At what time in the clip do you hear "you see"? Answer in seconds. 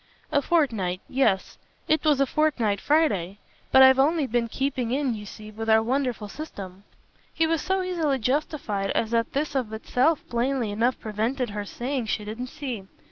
5.13-5.51